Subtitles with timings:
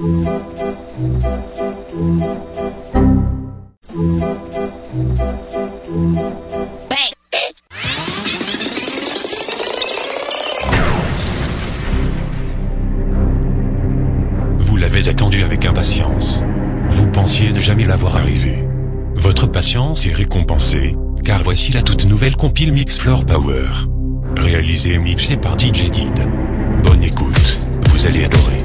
[0.00, 0.06] Vous
[14.76, 16.44] l'avez attendu avec impatience.
[16.88, 18.66] Vous pensiez ne jamais l'avoir arrivé.
[19.16, 23.68] Votre patience est récompensée, car voici la toute nouvelle compile Mix Floor Power.
[24.38, 26.20] Réalisée et mixée par DJ Did.
[26.84, 27.58] Bonne écoute,
[27.90, 28.59] vous allez adorer.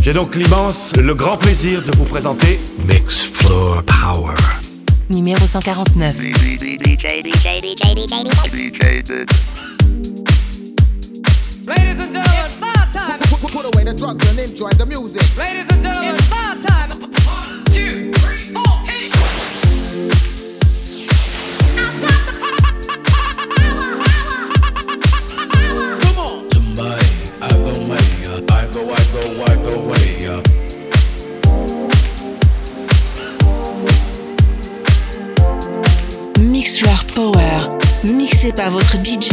[0.00, 4.36] J'ai donc l'immense, le grand plaisir de vous présenter Mix Floor Power.
[5.10, 6.16] Numéro 149.
[11.64, 13.20] Ladies and gentlemen, it's bar time.
[13.40, 15.22] Put away the drugs and enjoy the music.
[15.36, 17.11] Ladies and gentlemen, it's bar time.
[38.54, 39.32] Par votre DJ,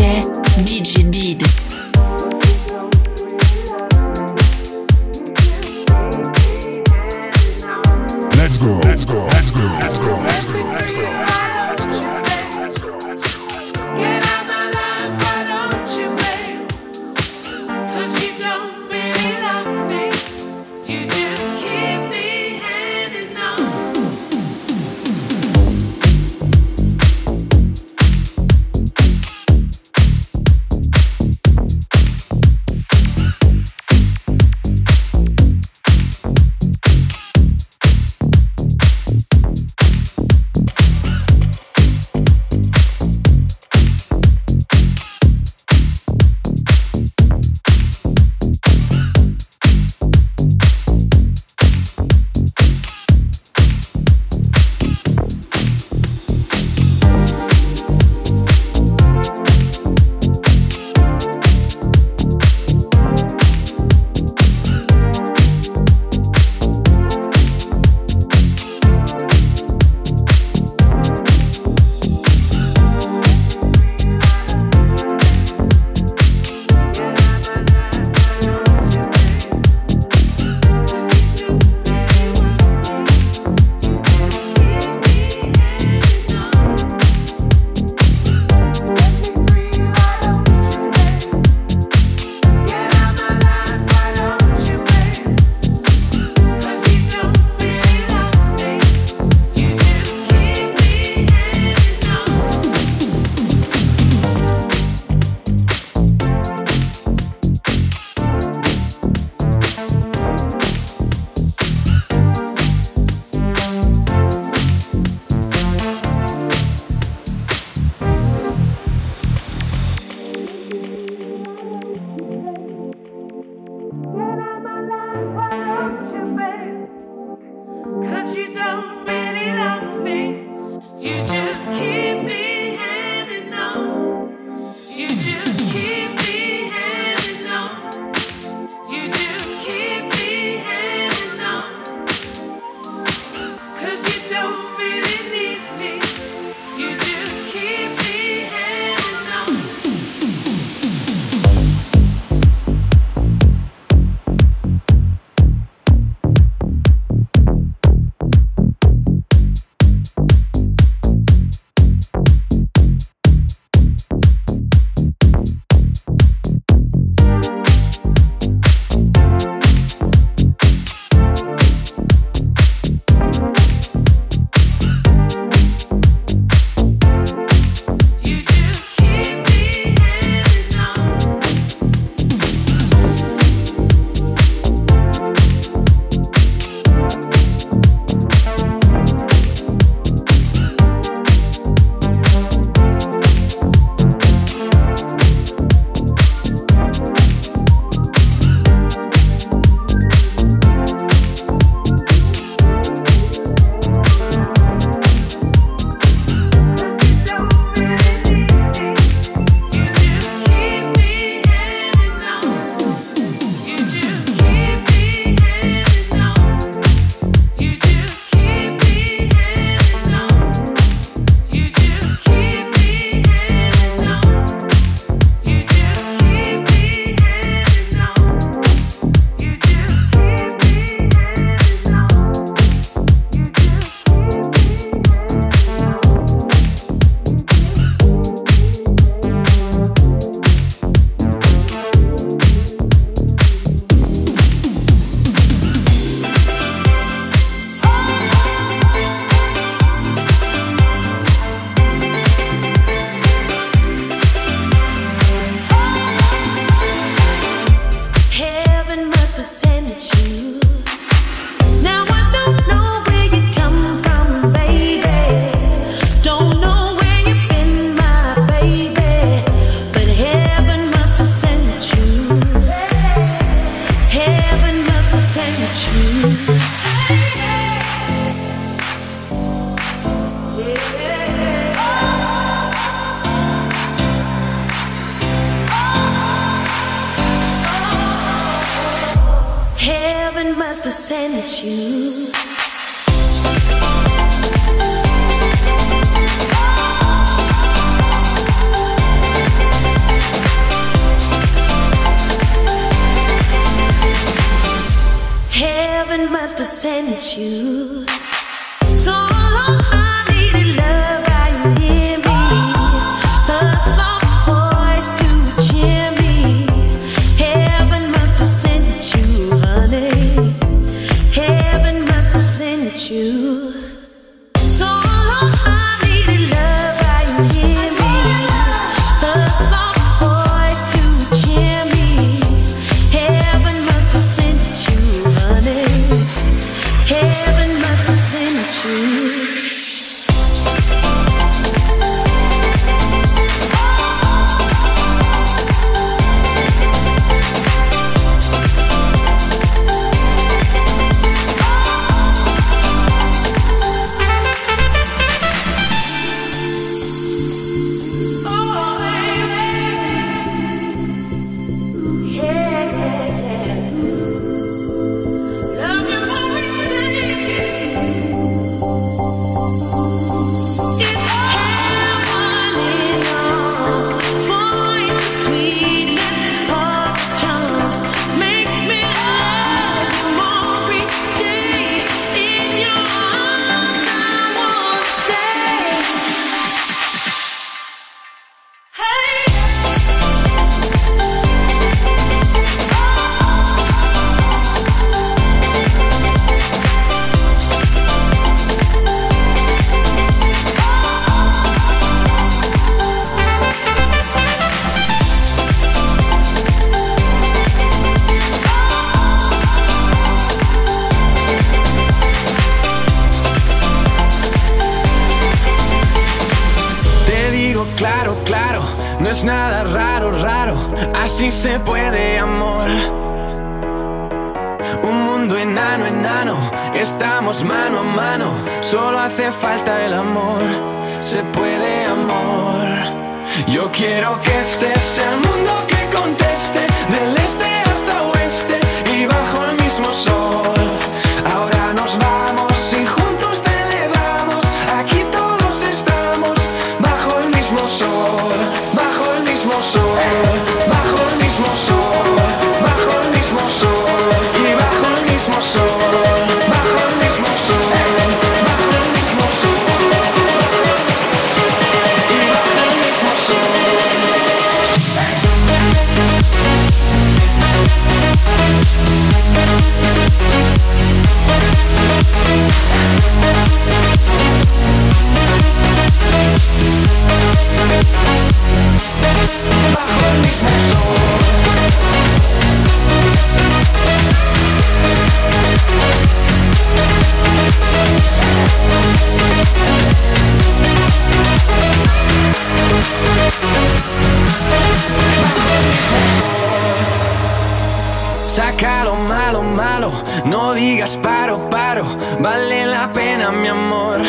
[498.60, 500.12] Saca lo malo, malo,
[500.44, 502.06] no digas paro, paro.
[502.42, 504.20] Vale la pena, mi amor,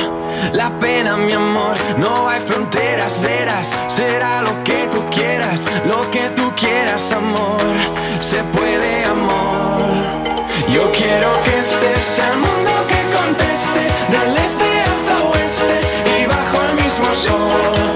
[0.52, 1.75] la pena, mi amor.
[1.99, 7.60] No hay fronteras, serás, será lo que tú quieras, lo que tú quieras, amor.
[8.20, 9.90] Se puede, amor.
[10.72, 13.82] Yo quiero que estés al mundo que conteste,
[14.14, 15.76] del este hasta oeste
[16.20, 17.89] y bajo el mismo sol.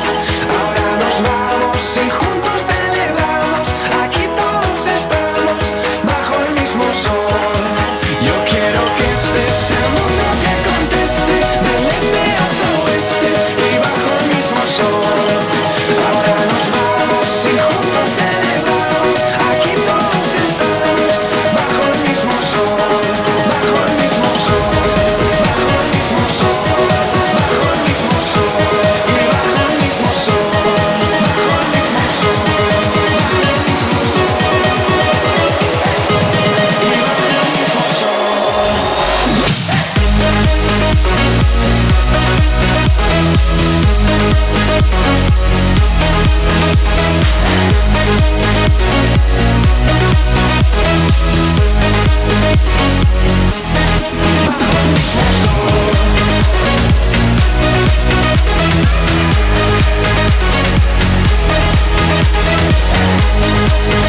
[62.94, 64.03] Yeah.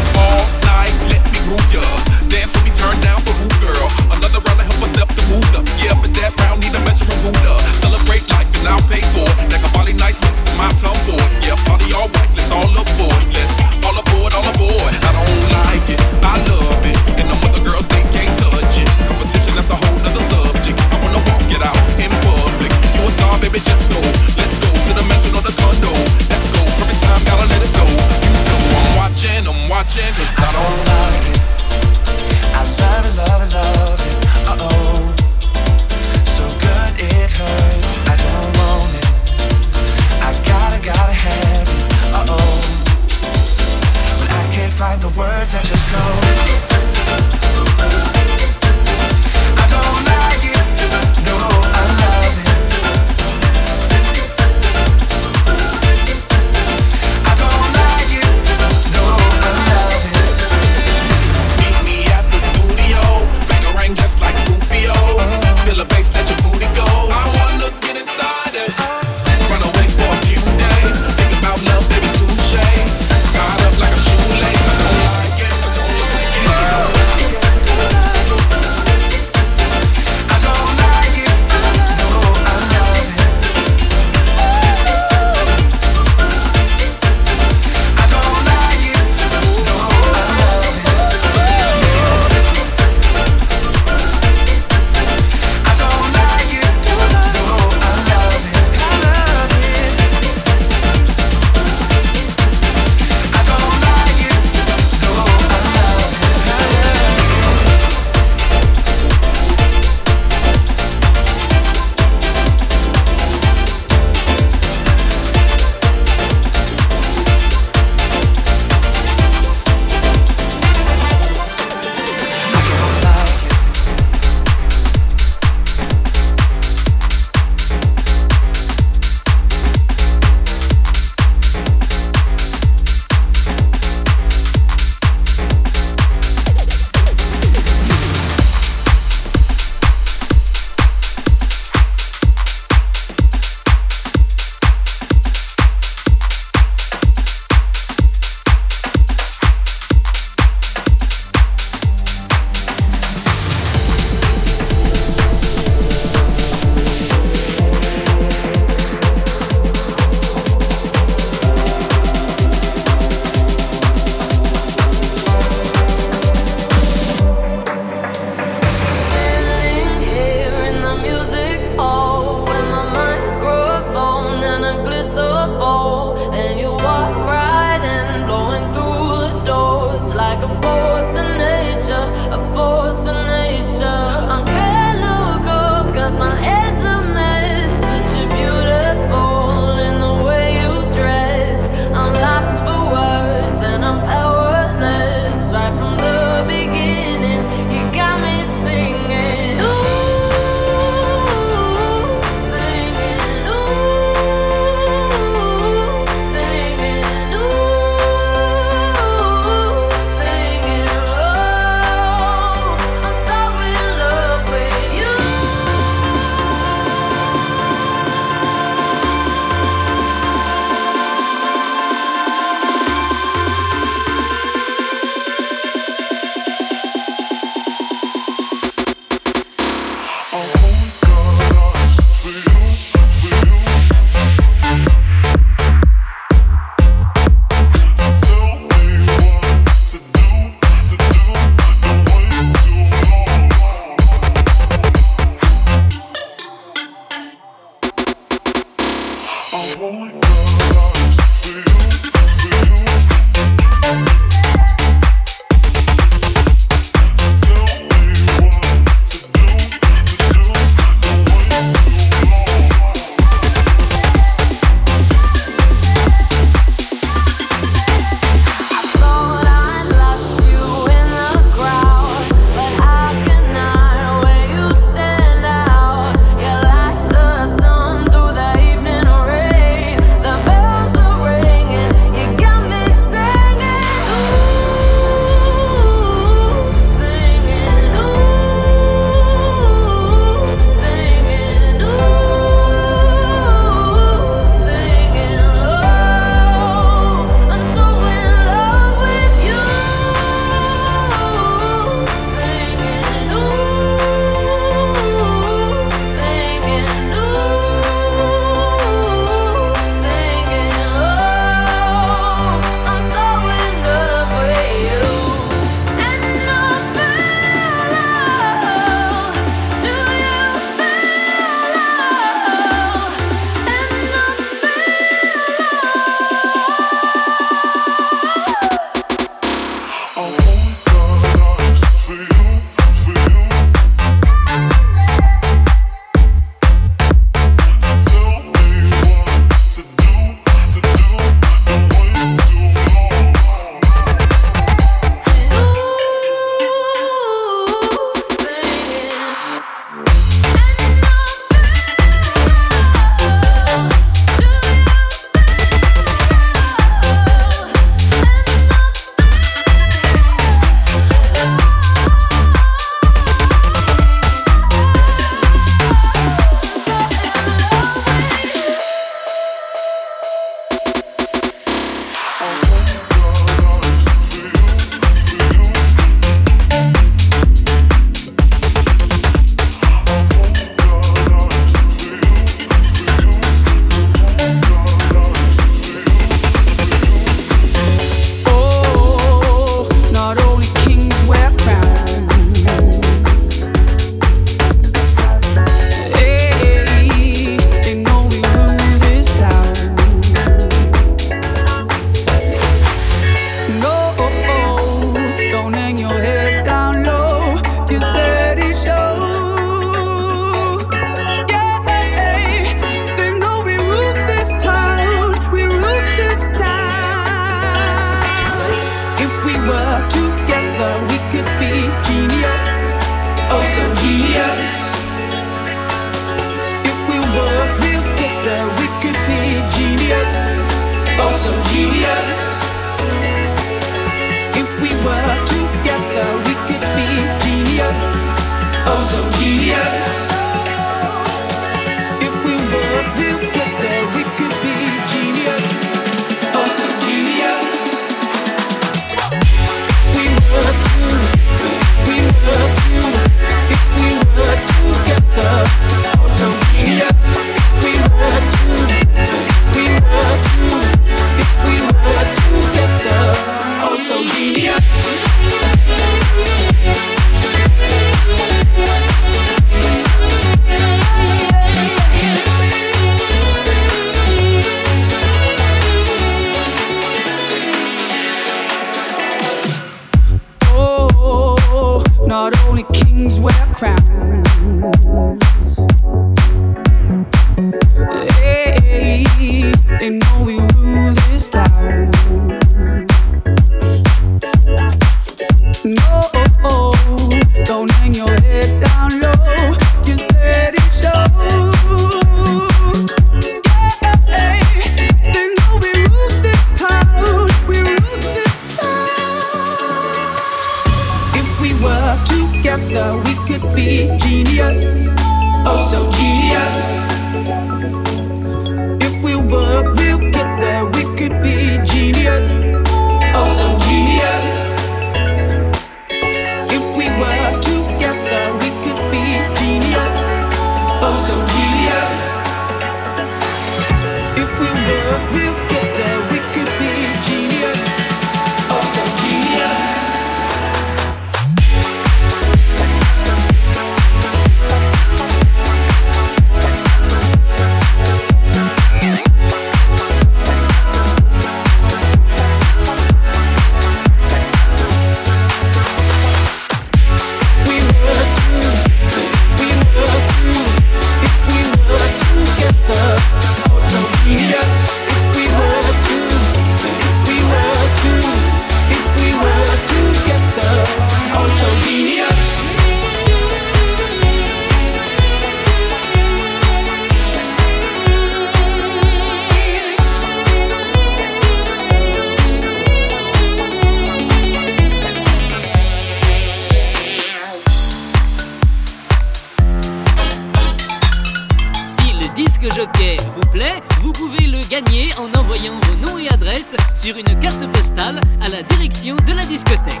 [593.34, 597.64] vous plaît, vous pouvez le gagner en envoyant vos noms et adresses sur une carte
[597.72, 600.00] postale à la direction de la discothèque.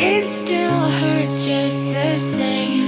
[0.00, 2.86] it still hurts just the same.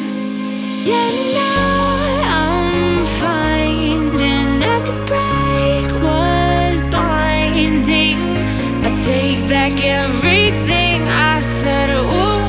[0.84, 1.96] Yeah, now
[2.38, 8.20] I'm finding that the break was binding.
[8.86, 11.90] I take back everything I said.
[11.90, 12.04] Ooh,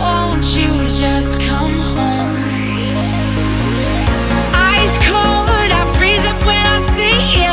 [0.05, 2.37] won't you just come home?
[4.53, 7.50] Ice cold, I freeze up when I see you.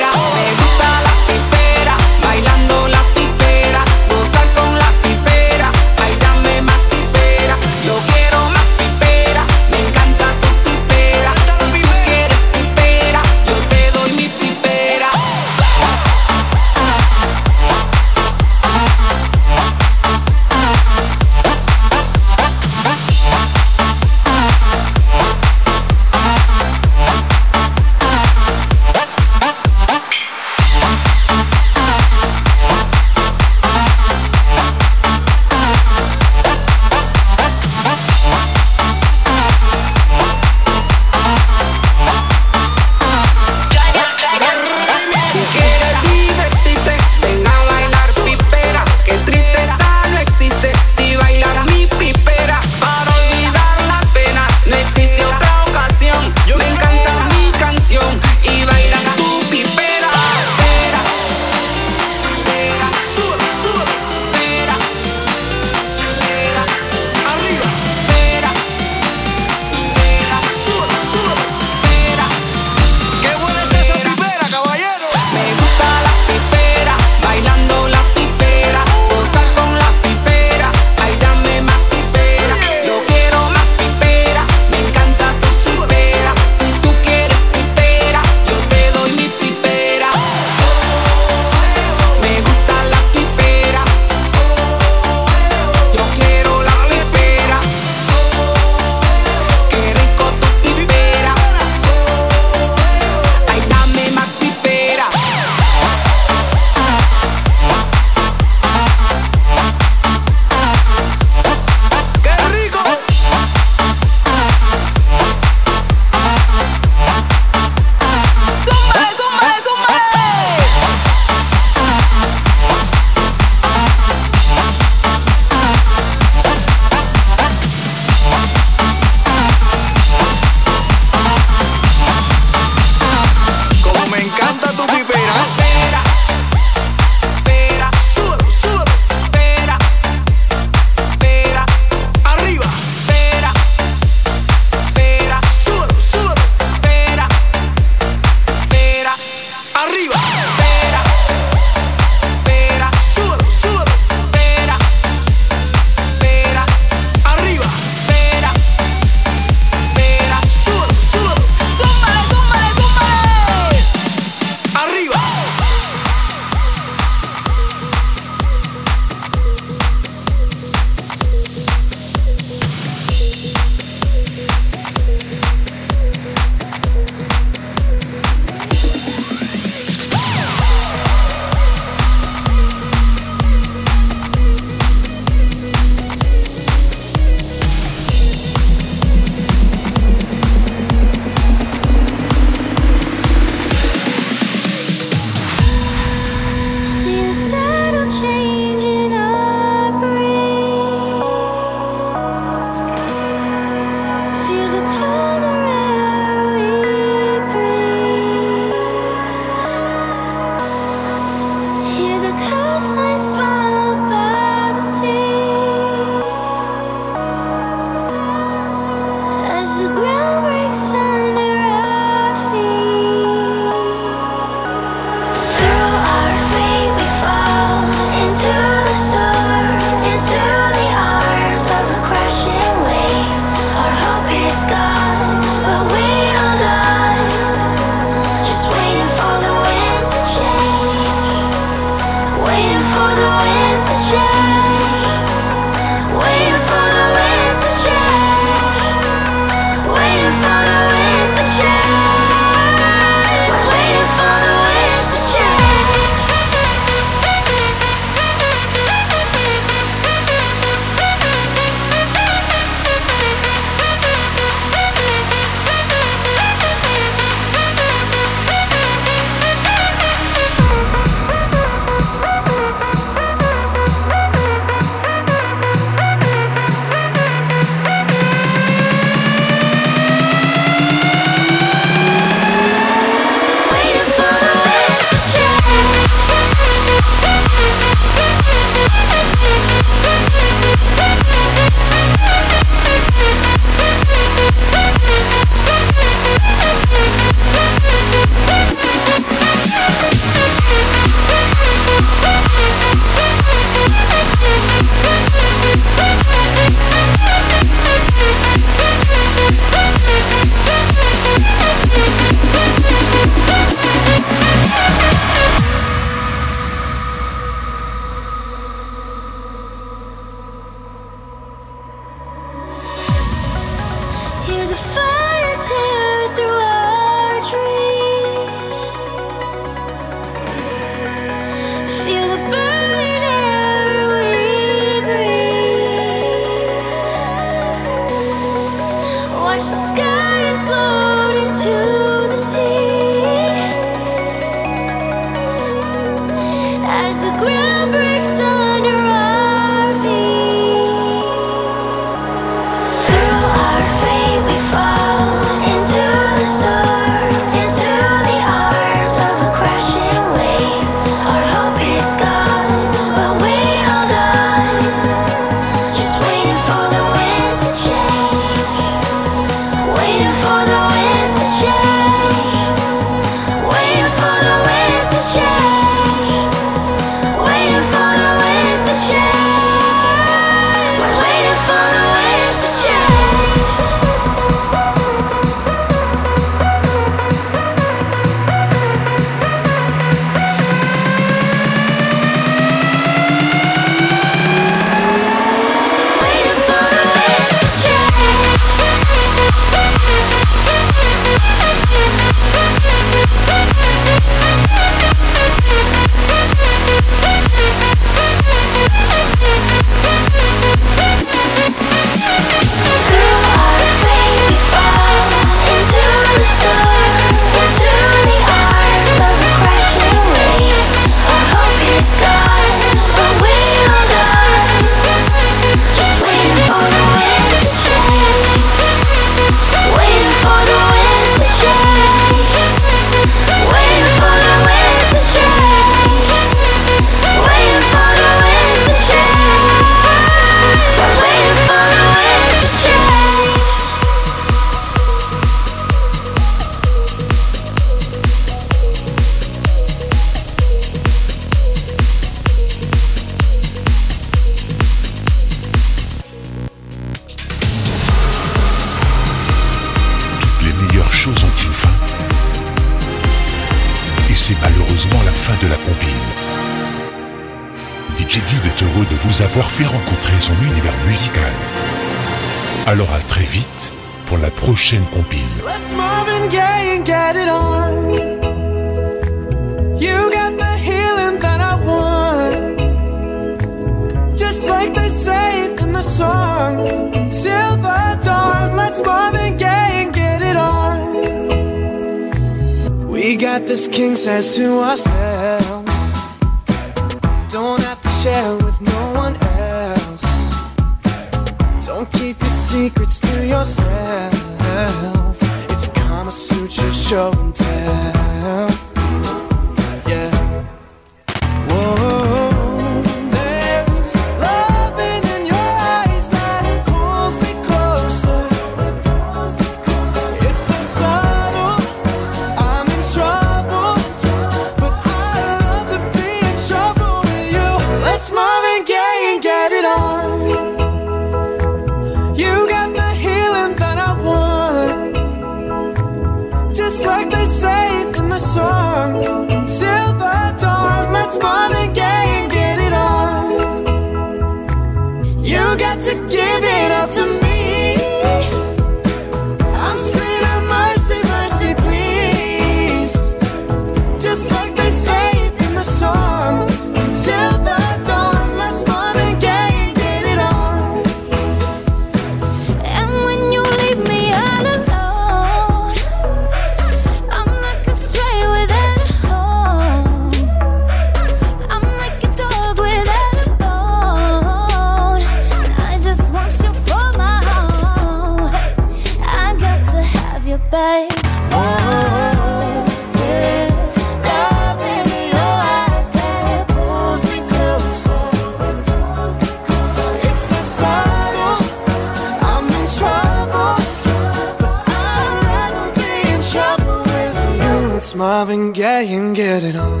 [598.40, 600.00] loving, yeah, you can get it on.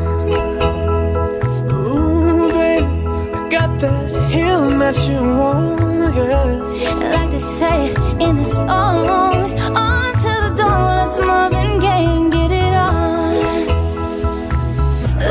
[1.72, 2.86] Ooh, baby,
[3.36, 7.16] I got that heel that you want, yeah.
[7.16, 7.78] Like they say
[8.24, 9.52] in the songs,
[9.84, 13.66] on to the dawn, let's move and gay and get it on.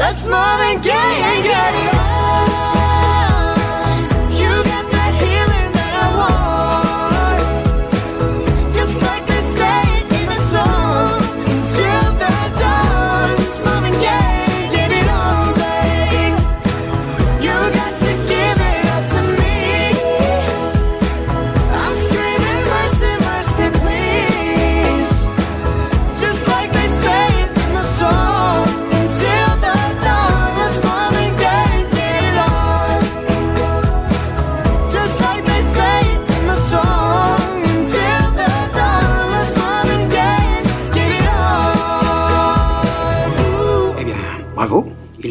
[0.04, 2.09] Let's move and gay and get it on.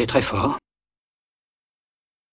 [0.08, 0.57] Très fort.